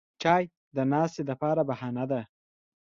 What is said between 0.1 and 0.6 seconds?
چای